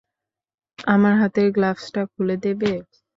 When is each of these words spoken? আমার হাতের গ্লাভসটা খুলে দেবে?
আমার 0.87 1.13
হাতের 1.21 1.47
গ্লাভসটা 1.55 2.01
খুলে 2.11 2.35
দেবে? 2.43 2.71